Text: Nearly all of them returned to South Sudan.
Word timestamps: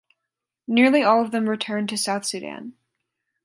Nearly 0.67 1.03
all 1.03 1.21
of 1.23 1.29
them 1.29 1.47
returned 1.47 1.87
to 1.89 1.95
South 1.95 2.25
Sudan. 2.25 2.73